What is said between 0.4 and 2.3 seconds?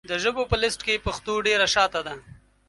په لېسټ کې پښتو ډېره شاته ده.